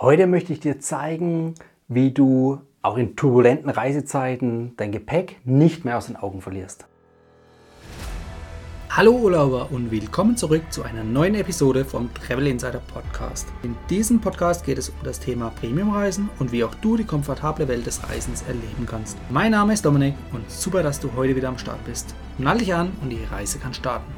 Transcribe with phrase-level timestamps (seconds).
[0.00, 1.56] Heute möchte ich dir zeigen,
[1.88, 6.86] wie du auch in turbulenten Reisezeiten dein Gepäck nicht mehr aus den Augen verlierst.
[8.90, 13.48] Hallo Urlauber und willkommen zurück zu einer neuen Episode vom Travel Insider Podcast.
[13.64, 17.66] In diesem Podcast geht es um das Thema Premiumreisen und wie auch du die komfortable
[17.66, 19.16] Welt des Reisens erleben kannst.
[19.30, 22.14] Mein Name ist Dominik und super, dass du heute wieder am Start bist.
[22.38, 24.17] Nall dich an und die Reise kann starten.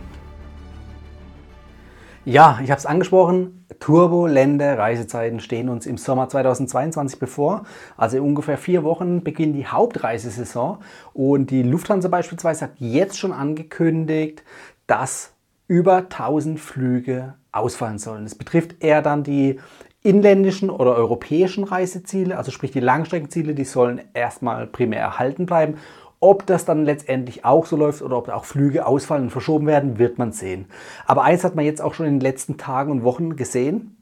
[2.26, 7.64] Ja, ich habe es angesprochen, turbulente Reisezeiten stehen uns im Sommer 2022 bevor.
[7.96, 10.78] Also in ungefähr vier Wochen beginnt die Hauptreisesaison
[11.14, 14.42] und die Lufthansa beispielsweise hat jetzt schon angekündigt,
[14.86, 15.32] dass
[15.66, 18.24] über 1000 Flüge ausfallen sollen.
[18.24, 19.58] Das betrifft eher dann die
[20.02, 25.78] inländischen oder europäischen Reiseziele, also sprich die Langstreckenziele, die sollen erstmal primär erhalten bleiben
[26.20, 29.98] ob das dann letztendlich auch so läuft oder ob auch Flüge ausfallen und verschoben werden,
[29.98, 30.66] wird man sehen.
[31.06, 33.96] Aber eins hat man jetzt auch schon in den letzten Tagen und Wochen gesehen.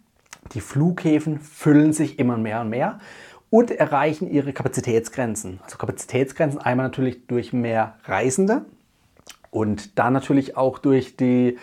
[0.52, 2.98] Die Flughäfen füllen sich immer mehr und mehr
[3.50, 5.60] und erreichen ihre Kapazitätsgrenzen.
[5.62, 8.64] Also Kapazitätsgrenzen einmal natürlich durch mehr Reisende
[9.50, 11.56] und dann natürlich auch durch die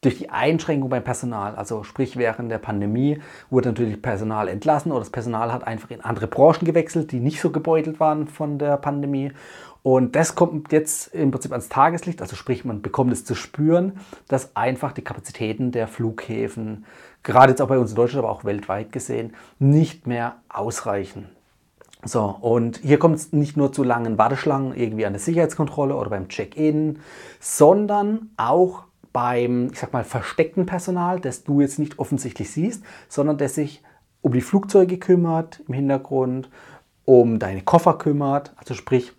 [0.00, 3.20] durch die Einschränkung beim Personal, also sprich während der Pandemie,
[3.50, 7.40] wurde natürlich Personal entlassen oder das Personal hat einfach in andere Branchen gewechselt, die nicht
[7.40, 9.32] so gebeutelt waren von der Pandemie.
[9.82, 14.00] Und das kommt jetzt im Prinzip ans Tageslicht, also sprich, man bekommt es zu spüren,
[14.26, 16.84] dass einfach die Kapazitäten der Flughäfen,
[17.22, 21.28] gerade jetzt auch bei uns in Deutschland, aber auch weltweit gesehen, nicht mehr ausreichen.
[22.04, 26.10] So, und hier kommt es nicht nur zu langen Warteschlangen irgendwie an der Sicherheitskontrolle oder
[26.10, 27.00] beim Check-in,
[27.40, 33.36] sondern auch beim, ich sag mal, versteckten Personal, das du jetzt nicht offensichtlich siehst, sondern
[33.38, 33.82] das sich
[34.20, 36.50] um die Flugzeuge kümmert im Hintergrund,
[37.04, 39.12] um deine Koffer kümmert, also sprich,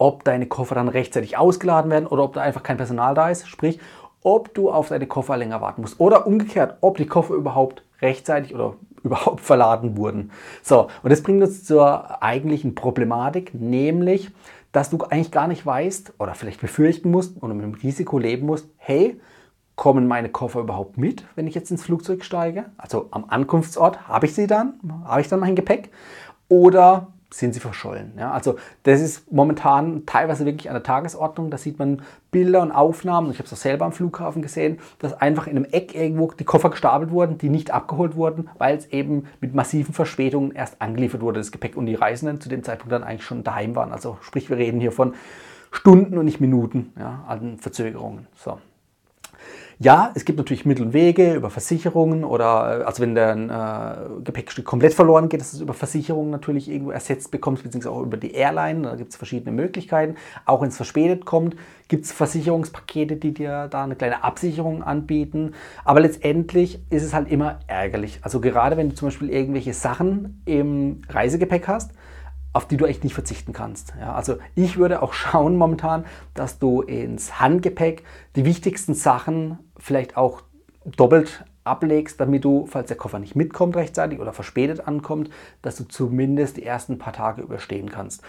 [0.00, 3.46] ob deine Koffer dann rechtzeitig ausgeladen werden oder ob da einfach kein Personal da ist,
[3.46, 3.78] sprich,
[4.22, 8.54] ob du auf deine Koffer länger warten musst oder umgekehrt, ob die Koffer überhaupt rechtzeitig
[8.54, 10.30] oder überhaupt verladen wurden.
[10.62, 14.30] So, und das bringt uns zur eigentlichen Problematik, nämlich,
[14.72, 18.46] dass du eigentlich gar nicht weißt oder vielleicht befürchten musst oder mit dem Risiko leben
[18.46, 19.20] musst, hey,
[19.76, 22.66] kommen meine Koffer überhaupt mit, wenn ich jetzt ins Flugzeug steige?
[22.78, 25.90] Also am Ankunftsort habe ich sie dann, habe ich dann mein Gepäck?
[26.48, 28.12] Oder sind sie verschollen.
[28.18, 31.50] Ja, also das ist momentan teilweise wirklich an der Tagesordnung.
[31.50, 33.30] Da sieht man Bilder und Aufnahmen.
[33.30, 36.44] Ich habe es auch selber am Flughafen gesehen, dass einfach in einem Eck irgendwo die
[36.44, 41.20] Koffer gestapelt wurden, die nicht abgeholt wurden, weil es eben mit massiven Verspätungen erst angeliefert
[41.20, 43.92] wurde, das Gepäck und die Reisenden zu dem Zeitpunkt dann eigentlich schon daheim waren.
[43.92, 45.14] Also sprich, wir reden hier von
[45.70, 48.26] Stunden und nicht Minuten ja, an Verzögerungen.
[48.34, 48.58] So.
[49.82, 54.22] Ja, es gibt natürlich Mittel und Wege über Versicherungen oder, äh, also wenn dein äh,
[54.22, 58.02] Gepäckstück komplett verloren geht, dass du es über Versicherungen natürlich irgendwo ersetzt bekommst, beziehungsweise auch
[58.02, 58.82] über die Airline.
[58.82, 60.16] Da gibt es verschiedene Möglichkeiten.
[60.44, 61.56] Auch wenn es verspätet kommt,
[61.88, 65.54] gibt es Versicherungspakete, die dir da eine kleine Absicherung anbieten.
[65.82, 68.18] Aber letztendlich ist es halt immer ärgerlich.
[68.20, 71.92] Also gerade wenn du zum Beispiel irgendwelche Sachen im Reisegepäck hast,
[72.52, 73.94] auf die du echt nicht verzichten kannst.
[73.98, 76.04] Ja, also ich würde auch schauen momentan,
[76.34, 78.04] dass du ins Handgepäck
[78.36, 80.42] die wichtigsten Sachen vielleicht auch
[80.84, 85.30] doppelt ablegst, damit du, falls der Koffer nicht mitkommt rechtzeitig oder verspätet ankommt,
[85.62, 88.22] dass du zumindest die ersten paar Tage überstehen kannst.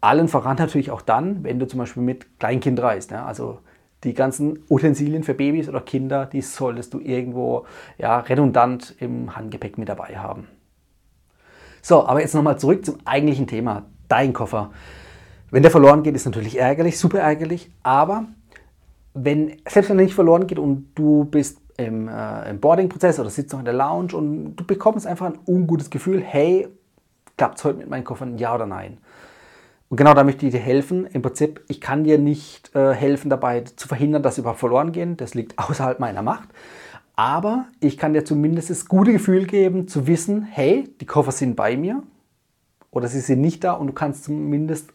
[0.00, 3.10] Allen voran natürlich auch dann, wenn du zum Beispiel mit Kleinkind reist.
[3.10, 3.60] Ja, also
[4.02, 7.64] die ganzen Utensilien für Babys oder Kinder, die solltest du irgendwo
[7.96, 10.48] ja, redundant im Handgepäck mit dabei haben.
[11.80, 14.70] So, aber jetzt nochmal zurück zum eigentlichen Thema, dein Koffer.
[15.50, 18.26] Wenn der verloren geht, ist natürlich ärgerlich, super ärgerlich, aber
[19.14, 23.30] wenn, selbst wenn er nicht verloren geht und du bist im, äh, im Boarding-Prozess oder
[23.30, 26.68] sitzt noch in der Lounge und du bekommst einfach ein ungutes Gefühl, hey,
[27.36, 28.98] klappt es heute mit meinen Koffern, ja oder nein?
[29.88, 31.06] Und genau da möchte ich dir helfen.
[31.06, 34.92] Im Prinzip, ich kann dir nicht äh, helfen dabei zu verhindern, dass sie überhaupt verloren
[34.92, 35.16] gehen.
[35.16, 36.48] Das liegt außerhalb meiner Macht.
[37.16, 41.54] Aber ich kann dir zumindest das gute Gefühl geben, zu wissen, hey, die Koffer sind
[41.54, 42.02] bei mir
[42.94, 44.92] oder sie sind nicht da und du kannst zumindest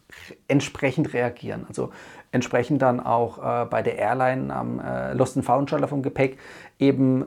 [0.47, 1.65] entsprechend reagieren.
[1.67, 1.91] Also
[2.31, 6.37] entsprechend dann auch äh, bei der Airline am äh, Lost and Found Schalter vom Gepäck
[6.79, 7.25] eben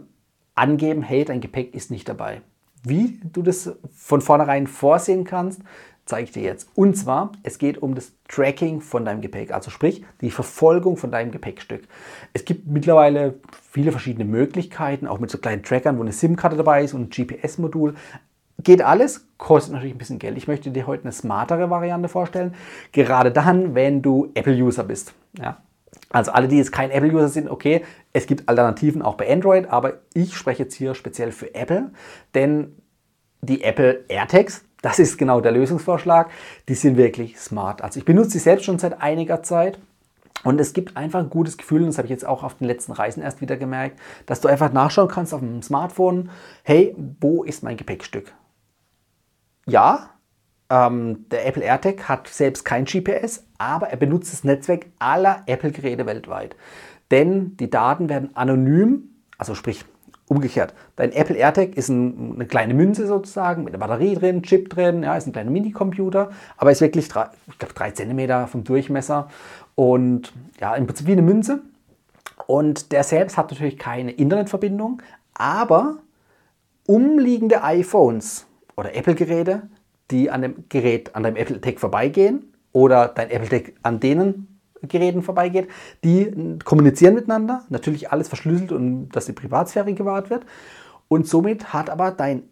[0.54, 2.40] angeben, hey, dein Gepäck ist nicht dabei.
[2.82, 5.60] Wie du das von vornherein vorsehen kannst,
[6.06, 6.68] zeige ich dir jetzt.
[6.74, 11.10] Und zwar, es geht um das Tracking von deinem Gepäck, also sprich die Verfolgung von
[11.10, 11.86] deinem Gepäckstück.
[12.32, 13.34] Es gibt mittlerweile
[13.70, 17.10] viele verschiedene Möglichkeiten, auch mit so kleinen Trackern, wo eine SIM-Karte dabei ist und ein
[17.10, 17.94] GPS-Modul.
[18.62, 20.36] Geht alles, kostet natürlich ein bisschen Geld.
[20.36, 22.54] Ich möchte dir heute eine smartere Variante vorstellen,
[22.92, 25.14] gerade dann, wenn du Apple-User bist.
[25.38, 25.58] Ja?
[26.10, 29.94] Also alle, die jetzt kein Apple-User sind, okay, es gibt Alternativen auch bei Android, aber
[30.14, 31.90] ich spreche jetzt hier speziell für Apple,
[32.34, 32.76] denn
[33.40, 36.30] die Apple AirTags, das ist genau der Lösungsvorschlag.
[36.68, 37.82] Die sind wirklich smart.
[37.82, 39.78] Also ich benutze sie selbst schon seit einiger Zeit
[40.44, 42.66] Und es gibt einfach ein gutes Gefühl, und das habe ich jetzt auch auf den
[42.66, 46.30] letzten Reisen erst wieder gemerkt, dass du einfach nachschauen kannst auf dem Smartphone,
[46.64, 48.32] hey, wo ist mein Gepäckstück?
[49.66, 50.10] Ja,
[50.70, 56.06] ähm, der Apple AirTag hat selbst kein GPS, aber er benutzt das Netzwerk aller Apple-Geräte
[56.06, 56.56] weltweit.
[57.10, 59.84] Denn die Daten werden anonym, also sprich
[60.28, 60.74] umgekehrt.
[60.96, 65.02] Dein Apple AirTag ist ein, eine kleine Münze sozusagen mit einer Batterie drin, Chip drin,
[65.02, 69.28] ja, ist ein kleiner Minicomputer, aber ist wirklich drei, ich drei Zentimeter vom Durchmesser
[69.74, 71.60] und ja, im Prinzip wie eine Münze.
[72.46, 75.02] Und der selbst hat natürlich keine Internetverbindung,
[75.34, 75.98] aber
[76.86, 79.68] umliegende iPhones oder Apple-Geräte,
[80.10, 84.60] die an dem Gerät, an deinem Apple Tag vorbeigehen oder dein Apple Tag an denen
[84.82, 85.68] Geräten vorbeigeht,
[86.02, 90.44] die kommunizieren miteinander, natürlich alles verschlüsselt und dass die Privatsphäre gewahrt wird.
[91.08, 92.44] Und somit hat aber dein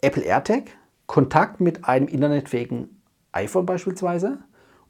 [0.00, 0.64] Apple AirTag
[1.06, 3.00] Kontakt mit einem internetfähigen
[3.32, 4.38] iPhone beispielsweise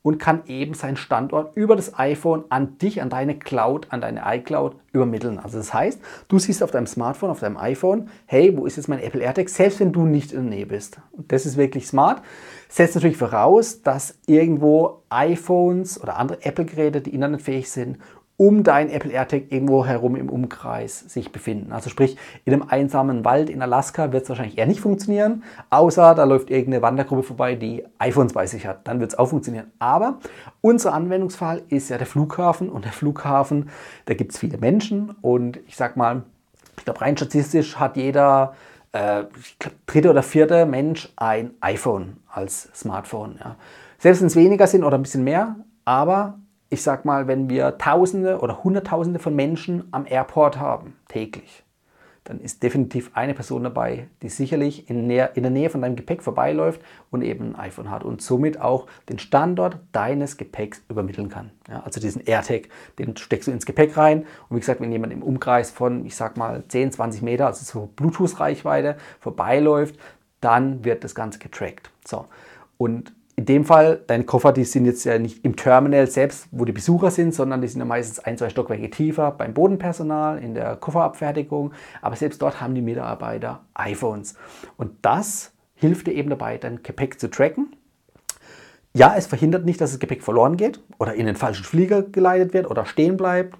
[0.06, 4.22] und kann eben seinen Standort über das iPhone an dich, an deine Cloud, an deine
[4.24, 5.40] iCloud übermitteln.
[5.40, 8.86] Also das heißt, du siehst auf deinem Smartphone, auf deinem iPhone, hey, wo ist jetzt
[8.86, 10.98] mein Apple AirTag, selbst wenn du nicht in der Nähe bist.
[11.10, 12.22] Und das ist wirklich smart.
[12.68, 17.98] Setzt natürlich voraus, dass irgendwo iPhones oder andere Apple-Geräte, die internetfähig sind,
[18.38, 21.72] um dein Apple AirTag irgendwo herum im Umkreis sich befinden.
[21.72, 26.14] Also sprich, in einem einsamen Wald in Alaska wird es wahrscheinlich eher nicht funktionieren, außer
[26.14, 28.86] da läuft irgendeine Wandergruppe vorbei, die iPhones bei sich hat.
[28.86, 29.72] Dann wird es auch funktionieren.
[29.78, 30.18] Aber
[30.60, 33.70] unser Anwendungsfall ist ja der Flughafen und der Flughafen,
[34.04, 36.22] da gibt es viele Menschen und ich sag mal,
[36.76, 38.54] ich glaube rein statistisch hat jeder
[38.92, 39.24] äh,
[39.58, 43.38] glaub, dritte oder vierte Mensch ein iPhone als Smartphone.
[43.42, 43.56] Ja.
[43.98, 45.56] Selbst wenn es weniger sind oder ein bisschen mehr,
[45.86, 46.38] aber
[46.68, 51.62] ich sag mal, wenn wir Tausende oder Hunderttausende von Menschen am Airport haben, täglich,
[52.26, 56.80] dann ist definitiv eine Person dabei, die sicherlich in, der Nähe von deinem Gepäck vorbeiläuft
[57.12, 61.52] und eben ein iPhone hat und somit auch den Standort deines Gepäcks übermitteln kann.
[61.68, 65.12] Ja, also diesen AirTag, den steckst du ins Gepäck rein und wie gesagt, wenn jemand
[65.12, 69.96] im Umkreis von, ich sag mal, 10, 20 Meter, also so Bluetooth-Reichweite vorbeiläuft,
[70.40, 71.90] dann wird das Ganze getrackt.
[72.04, 72.26] So.
[72.76, 76.64] Und in dem Fall, deine Koffer, die sind jetzt ja nicht im Terminal selbst, wo
[76.64, 80.54] die Besucher sind, sondern die sind ja meistens ein, zwei Stockwerke tiefer beim Bodenpersonal, in
[80.54, 81.72] der Kofferabfertigung.
[82.00, 84.36] Aber selbst dort haben die Mitarbeiter iPhones.
[84.78, 87.76] Und das hilft dir eben dabei, dein Gepäck zu tracken.
[88.94, 92.54] Ja, es verhindert nicht, dass das Gepäck verloren geht oder in den falschen Flieger geleitet
[92.54, 93.58] wird oder stehen bleibt,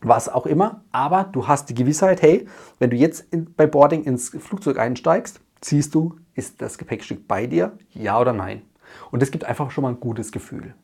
[0.00, 0.82] was auch immer.
[0.90, 2.48] Aber du hast die Gewissheit, hey,
[2.80, 7.46] wenn du jetzt in, bei Boarding ins Flugzeug einsteigst, siehst du, ist das Gepäckstück bei
[7.46, 7.78] dir?
[7.92, 8.62] Ja oder nein?
[9.10, 10.74] Und das gibt einfach schon mal ein gutes Gefühl.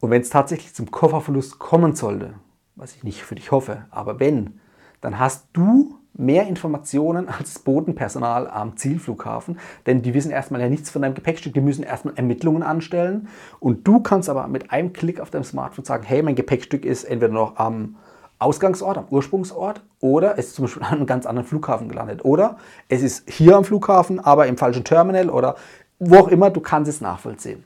[0.00, 2.34] Und wenn es tatsächlich zum Kofferverlust kommen sollte,
[2.74, 4.60] was ich nicht für dich hoffe, aber wenn,
[5.00, 10.68] dann hast du mehr Informationen als das Bodenpersonal am Zielflughafen, denn die wissen erstmal ja
[10.68, 13.28] nichts von deinem Gepäckstück, die müssen erstmal Ermittlungen anstellen
[13.60, 17.04] und du kannst aber mit einem Klick auf deinem Smartphone sagen, hey, mein Gepäckstück ist
[17.04, 17.96] entweder noch am
[18.38, 22.56] Ausgangsort, am Ursprungsort oder es ist zum Beispiel an einem ganz anderen Flughafen gelandet oder
[22.88, 25.56] es ist hier am Flughafen, aber im falschen Terminal oder
[26.04, 27.64] wo auch immer, du kannst es nachvollziehen.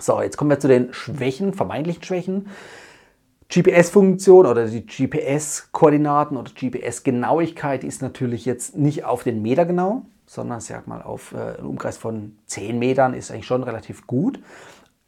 [0.00, 2.48] So, jetzt kommen wir zu den Schwächen, vermeintlichen Schwächen.
[3.52, 10.60] GPS-Funktion oder die GPS-Koordinaten oder GPS-Genauigkeit ist natürlich jetzt nicht auf den Meter genau, sondern
[10.60, 14.38] sag mal auf äh, einen Umkreis von 10 Metern ist eigentlich schon relativ gut.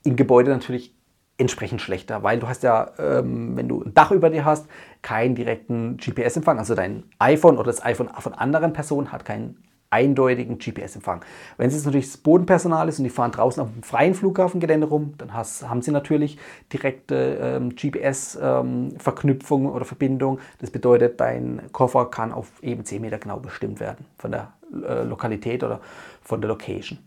[0.02, 0.94] Im Gebäude natürlich
[1.36, 4.66] entsprechend schlechter, weil du hast ja, ähm, wenn du ein Dach über dir hast,
[5.02, 6.58] keinen direkten GPS-Empfang.
[6.58, 11.24] Also dein iPhone oder das iPhone von anderen Personen hat keinen eindeutigen GPS-Empfang.
[11.56, 14.86] Wenn es jetzt natürlich das Bodenpersonal ist und die fahren draußen auf dem freien Flughafengelände
[14.86, 16.38] rum, dann has, haben sie natürlich
[16.72, 20.38] direkte ähm, GPS-Verknüpfung ähm, oder Verbindung.
[20.60, 25.02] Das bedeutet, dein Koffer kann auf eben 10 Meter genau bestimmt werden von der äh,
[25.02, 25.80] Lokalität oder
[26.22, 26.98] von der Location.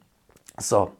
[0.58, 0.92] So,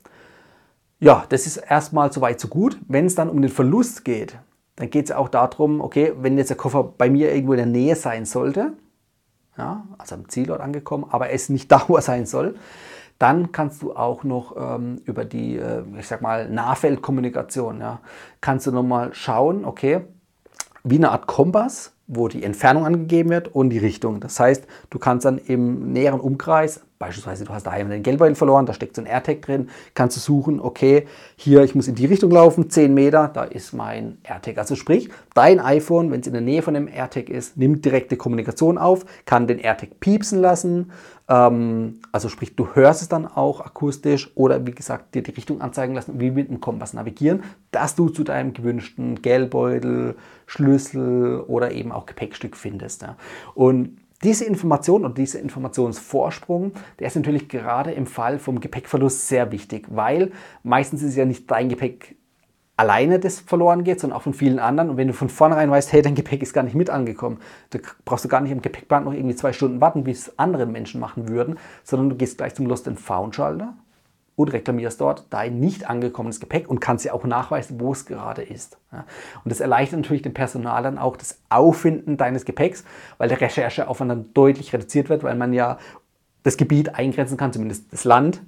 [1.00, 2.78] ja, das ist erstmal so weit so gut.
[2.88, 4.38] Wenn es dann um den Verlust geht,
[4.78, 7.66] dann geht es auch darum, okay, wenn jetzt der Koffer bei mir irgendwo in der
[7.66, 8.74] Nähe sein sollte,
[9.58, 12.56] ja, also am Zielort angekommen, aber es nicht da, wo er sein soll,
[13.20, 18.00] dann kannst du auch noch ähm, über die, äh, ich sag mal, Nahfeldkommunikation, ja,
[18.42, 20.02] kannst du nochmal schauen, okay,
[20.84, 24.20] wie eine Art Kompass, wo die Entfernung angegeben wird und die Richtung.
[24.20, 28.66] Das heißt, du kannst dann im näheren Umkreis, beispielsweise du hast daheim den Geldbeutel verloren,
[28.66, 31.06] da steckt so ein AirTag drin, kannst du suchen, okay,
[31.36, 34.58] hier, ich muss in die Richtung laufen, 10 Meter, da ist mein AirTag.
[34.58, 38.16] Also sprich, dein iPhone, wenn es in der Nähe von dem AirTag ist, nimmt direkte
[38.16, 40.92] Kommunikation auf, kann den AirTag piepsen lassen,
[41.30, 45.62] ähm, also sprich, du hörst es dann auch akustisch oder wie gesagt, dir die Richtung
[45.62, 50.16] anzeigen lassen, wie mit dem Kompass navigieren, dass du zu deinem gewünschten Geldbeutel,
[50.46, 53.06] Schlüssel oder eben auch Gepäckstück findest.
[53.56, 59.52] Und diese Information und dieser Informationsvorsprung, der ist natürlich gerade im Fall vom Gepäckverlust sehr
[59.52, 60.32] wichtig, weil
[60.64, 62.16] meistens ist ja nicht dein Gepäck
[62.76, 64.90] alleine das verloren geht, sondern auch von vielen anderen.
[64.90, 67.80] Und wenn du von vornherein weißt, hey, dein Gepäck ist gar nicht mit angekommen, da
[68.06, 71.00] brauchst du gar nicht im Gepäckband noch irgendwie zwei Stunden warten, wie es andere Menschen
[71.00, 73.76] machen würden, sondern du gehst gleich zum Lost and Found Schalter
[74.36, 78.42] und reklamierst dort dein nicht angekommenes Gepäck und kannst ja auch nachweisen, wo es gerade
[78.42, 78.78] ist.
[78.92, 82.84] Und das erleichtert natürlich dem Personal dann auch das Auffinden deines Gepäcks,
[83.18, 85.78] weil der Rechercheaufwand dann deutlich reduziert wird, weil man ja
[86.44, 88.42] das Gebiet eingrenzen kann, zumindest das Land,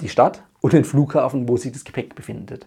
[0.00, 2.66] die Stadt und den Flughafen, wo sich das Gepäck befindet.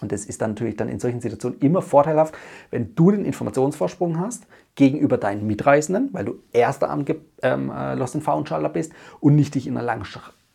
[0.00, 2.34] Und das ist dann natürlich dann in solchen Situationen immer vorteilhaft,
[2.70, 4.46] wenn du den Informationsvorsprung hast
[4.76, 7.04] gegenüber deinen Mitreisenden, weil du erster am
[7.42, 10.04] ähm, äh, Lost and Found Schalter bist und nicht dich in einer langen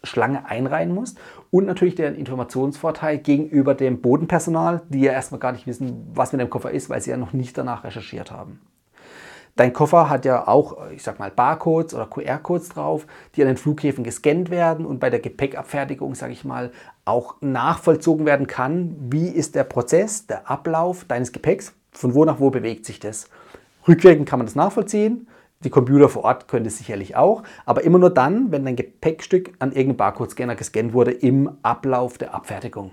[0.03, 1.17] Schlange einreihen musst.
[1.51, 6.41] Und natürlich den Informationsvorteil gegenüber dem Bodenpersonal, die ja erstmal gar nicht wissen, was mit
[6.41, 8.59] dem Koffer ist, weil sie ja noch nicht danach recherchiert haben.
[9.55, 13.05] Dein Koffer hat ja auch, ich sag mal, Barcodes oder QR-Codes drauf,
[13.35, 16.71] die an den Flughäfen gescannt werden und bei der Gepäckabfertigung, sage ich mal,
[17.05, 22.39] auch nachvollzogen werden kann, wie ist der Prozess, der Ablauf deines Gepäcks, von wo nach
[22.39, 23.29] wo bewegt sich das.
[23.87, 25.27] Rückwirkend kann man das nachvollziehen.
[25.63, 29.53] Die Computer vor Ort können es sicherlich auch, aber immer nur dann, wenn dein Gepäckstück
[29.59, 32.91] an irgendeinem Barcode-Scanner gescannt wurde im Ablauf der Abfertigung.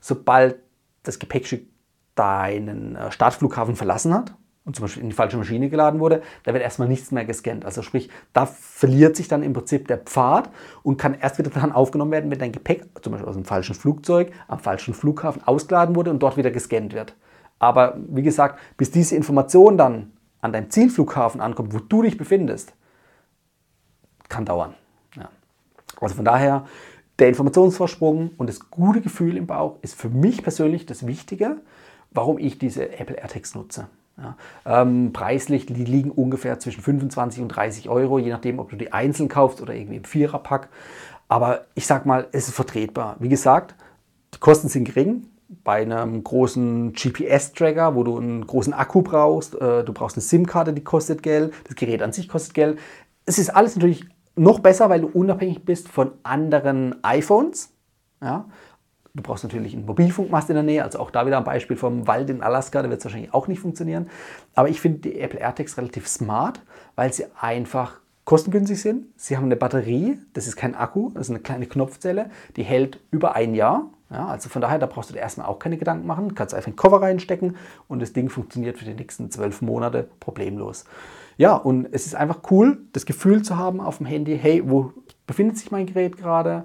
[0.00, 0.56] Sobald
[1.02, 1.66] das Gepäckstück
[2.14, 4.34] deinen äh, Startflughafen verlassen hat,
[4.64, 7.64] und zum Beispiel in die falsche Maschine geladen wurde, da wird erstmal nichts mehr gescannt.
[7.64, 10.50] Also sprich, da verliert sich dann im Prinzip der Pfad
[10.84, 13.74] und kann erst wieder dann aufgenommen werden, wenn dein Gepäck, zum Beispiel aus dem falschen
[13.74, 17.16] Flugzeug, am falschen Flughafen ausgeladen wurde und dort wieder gescannt wird.
[17.58, 22.74] Aber wie gesagt, bis diese Information dann an deinem Zielflughafen ankommt, wo du dich befindest,
[24.28, 24.74] kann dauern.
[25.16, 25.30] Ja.
[26.00, 26.66] Also von daher,
[27.18, 31.58] der Informationsvorsprung und das gute Gefühl im Bauch ist für mich persönlich das Wichtige,
[32.10, 33.86] warum ich diese Apple AirTags nutze.
[34.18, 38.76] Ja, ähm, preislich, die liegen ungefähr zwischen 25 und 30 Euro, je nachdem, ob du
[38.76, 40.68] die einzeln kaufst oder irgendwie im Viererpack.
[41.28, 43.16] Aber ich sag mal, es ist vertretbar.
[43.20, 43.74] Wie gesagt,
[44.34, 45.28] die Kosten sind gering.
[45.64, 50.72] Bei einem großen GPS-Tracker, wo du einen großen Akku brauchst, äh, du brauchst eine SIM-Karte,
[50.72, 52.78] die kostet Geld, das Gerät an sich kostet Geld.
[53.26, 57.70] Es ist alles natürlich noch besser, weil du unabhängig bist von anderen iPhones.
[58.22, 58.46] Ja?
[59.14, 62.06] Du brauchst natürlich einen Mobilfunkmast in der Nähe, also auch da wieder ein Beispiel vom
[62.06, 64.08] Wald in Alaska, da wird es wahrscheinlich auch nicht funktionieren.
[64.54, 66.62] Aber ich finde die Apple AirTags relativ smart,
[66.94, 69.06] weil sie einfach kostengünstig sind.
[69.16, 73.00] Sie haben eine Batterie, das ist kein Akku, das ist eine kleine Knopfzelle, die hält
[73.10, 73.90] über ein Jahr.
[74.12, 76.34] Ja, also von daher, da brauchst du dir erstmal auch keine Gedanken machen.
[76.34, 77.56] Kannst einfach einen Koffer reinstecken
[77.88, 80.84] und das Ding funktioniert für die nächsten zwölf Monate problemlos.
[81.38, 84.92] Ja, und es ist einfach cool, das Gefühl zu haben auf dem Handy, hey, wo
[85.26, 86.64] befindet sich mein Gerät gerade?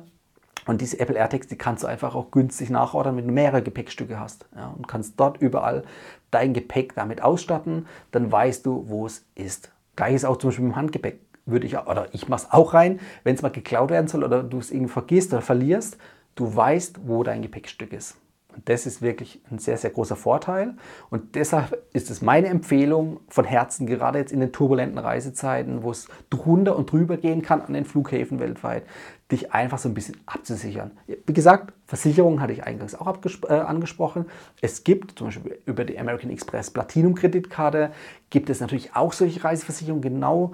[0.66, 4.20] Und diese Apple AirTags, die kannst du einfach auch günstig nachordern, wenn du mehrere Gepäckstücke
[4.20, 4.46] hast.
[4.54, 5.84] Ja, und kannst dort überall
[6.30, 7.88] dein Gepäck damit ausstatten.
[8.12, 9.72] Dann weißt du, wo es ist.
[9.96, 11.22] Gleiches auch zum Beispiel mit dem Handgepäck.
[11.46, 14.44] Würde ich, oder ich mache es auch rein, wenn es mal geklaut werden soll oder
[14.44, 15.98] du es irgendwie vergisst oder verlierst.
[16.38, 18.16] Du weißt, wo dein Gepäckstück ist.
[18.56, 20.76] Und das ist wirklich ein sehr, sehr großer Vorteil.
[21.10, 25.92] Und deshalb ist es meine Empfehlung von Herzen, gerade jetzt in den turbulenten Reisezeiten, wo
[25.92, 28.84] es drunter und drüber gehen kann an den Flughäfen weltweit,
[29.32, 30.92] dich einfach so ein bisschen abzusichern.
[31.08, 33.18] Wie gesagt, Versicherungen hatte ich eingangs auch
[33.48, 34.26] äh, angesprochen.
[34.62, 37.92] Es gibt zum Beispiel über die American Express Platinum Kreditkarte
[38.30, 40.54] gibt es natürlich auch solche Reiseversicherungen, genau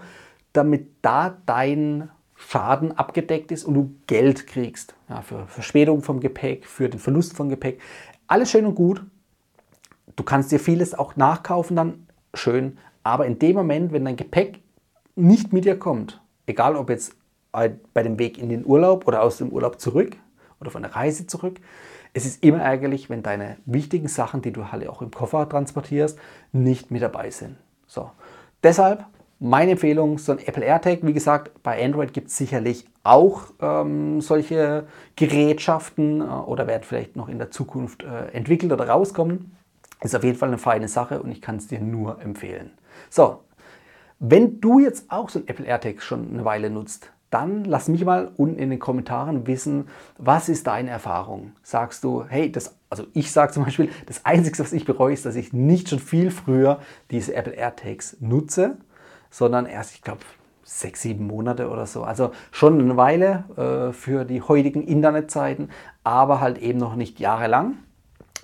[0.53, 2.09] damit da dein
[2.47, 4.93] Schaden abgedeckt ist und du Geld kriegst.
[5.09, 7.81] Ja, für Verspätung vom Gepäck, für den Verlust von Gepäck.
[8.27, 9.03] Alles schön und gut.
[10.15, 12.77] Du kannst dir vieles auch nachkaufen dann, schön.
[13.01, 14.59] Aber in dem Moment, wenn dein Gepäck
[15.15, 17.15] nicht mit dir kommt, egal ob jetzt
[17.51, 20.15] bei dem Weg in den Urlaub oder aus dem Urlaub zurück
[20.59, 21.59] oder von der Reise zurück,
[22.13, 26.19] es ist immer ärgerlich, wenn deine wichtigen Sachen, die du halt auch im Koffer transportierst,
[26.51, 27.57] nicht mit dabei sind.
[27.87, 28.11] So.
[28.61, 29.05] Deshalb
[29.43, 34.21] meine Empfehlung, so ein Apple AirTag, wie gesagt, bei Android gibt es sicherlich auch ähm,
[34.21, 34.85] solche
[35.17, 39.51] Gerätschaften äh, oder werden vielleicht noch in der Zukunft äh, entwickelt oder rauskommen.
[40.01, 42.71] Ist auf jeden Fall eine feine Sache und ich kann es dir nur empfehlen.
[43.09, 43.41] So,
[44.19, 48.05] wenn du jetzt auch so ein Apple AirTag schon eine Weile nutzt, dann lass mich
[48.05, 51.51] mal unten in den Kommentaren wissen, was ist deine Erfahrung?
[51.63, 55.25] Sagst du, hey, das, also ich sage zum Beispiel, das Einzige, was ich bereue, ist,
[55.25, 56.79] dass ich nicht schon viel früher
[57.11, 58.77] diese Apple AirTags nutze
[59.33, 60.19] sondern erst, ich glaube,
[60.63, 62.03] sechs, sieben Monate oder so.
[62.03, 65.71] Also schon eine Weile äh, für die heutigen Internetzeiten,
[66.03, 67.77] aber halt eben noch nicht jahrelang.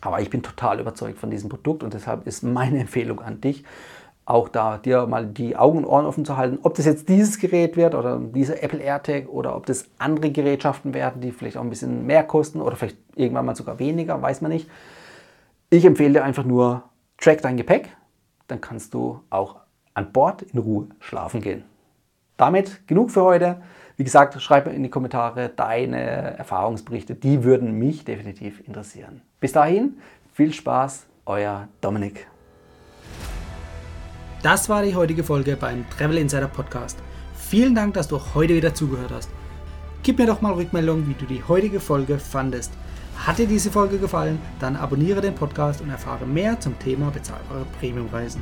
[0.01, 3.63] Aber ich bin total überzeugt von diesem Produkt und deshalb ist meine Empfehlung an dich,
[4.25, 7.37] auch da dir mal die Augen und Ohren offen zu halten, ob das jetzt dieses
[7.37, 11.63] Gerät wird oder dieser Apple AirTag oder ob das andere Gerätschaften werden, die vielleicht auch
[11.63, 14.67] ein bisschen mehr kosten oder vielleicht irgendwann mal sogar weniger, weiß man nicht.
[15.69, 16.83] Ich empfehle dir einfach nur,
[17.19, 17.89] track dein Gepäck,
[18.47, 19.57] dann kannst du auch
[19.99, 21.63] an Bord in Ruhe schlafen gehen.
[22.37, 23.61] Damit genug für heute.
[23.97, 29.21] Wie gesagt, schreib in die Kommentare deine Erfahrungsberichte, die würden mich definitiv interessieren.
[29.41, 29.97] Bis dahin,
[30.31, 32.27] viel Spaß, euer Dominik.
[34.41, 36.97] Das war die heutige Folge beim Travel Insider Podcast.
[37.33, 39.29] Vielen Dank, dass du heute wieder zugehört hast.
[40.01, 42.71] Gib mir doch mal Rückmeldung, wie du die heutige Folge fandest.
[43.17, 47.65] Hat dir diese Folge gefallen, dann abonniere den Podcast und erfahre mehr zum Thema bezahlbare
[47.81, 48.41] Premiumreisen.